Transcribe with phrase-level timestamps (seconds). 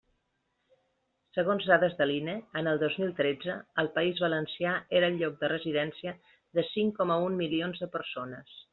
[1.37, 5.39] Segons dades de l'INE, en el dos mil tretze el País Valencià era el lloc
[5.45, 6.19] de residència
[6.61, 8.63] de cinc coma un milions de persones.